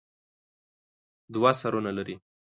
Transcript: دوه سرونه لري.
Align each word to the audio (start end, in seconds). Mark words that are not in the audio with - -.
دوه 1.33 1.51
سرونه 1.61 1.91
لري. 1.97 2.15